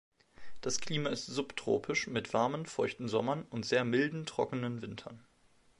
Das 0.61 0.79
Klima 0.81 1.11
ist 1.11 1.27
subtropisch 1.27 2.07
mit 2.07 2.33
warmen, 2.33 2.65
feuchten 2.65 3.07
Sommern 3.07 3.43
und 3.51 3.67
sehr 3.67 3.85
milden, 3.85 4.25
trockenen 4.25 4.81
Wintern. 4.81 5.23